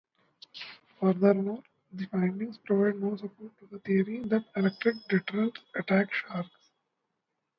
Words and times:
Furthermore, 0.99 1.61
the 1.93 2.05
findings 2.07 2.57
provide 2.57 2.99
no 2.99 3.15
support 3.17 3.51
to 3.59 3.67
the 3.67 3.77
theory 3.77 4.23
that 4.29 4.43
electric 4.55 4.95
deterrents 5.07 5.61
attract 5.75 6.11
sharks. 6.15 6.71